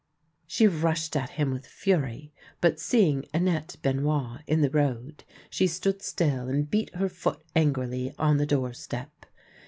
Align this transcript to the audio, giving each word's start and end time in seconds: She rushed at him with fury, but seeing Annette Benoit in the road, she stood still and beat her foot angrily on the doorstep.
She 0.47 0.65
rushed 0.65 1.15
at 1.15 1.29
him 1.29 1.51
with 1.51 1.67
fury, 1.67 2.33
but 2.59 2.79
seeing 2.79 3.23
Annette 3.35 3.75
Benoit 3.83 4.39
in 4.47 4.61
the 4.61 4.71
road, 4.71 5.23
she 5.51 5.67
stood 5.67 6.01
still 6.01 6.47
and 6.47 6.67
beat 6.67 6.95
her 6.95 7.07
foot 7.07 7.43
angrily 7.55 8.11
on 8.17 8.37
the 8.37 8.47
doorstep. 8.47 9.27